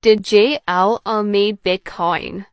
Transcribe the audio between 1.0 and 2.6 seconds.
made Bitcoin?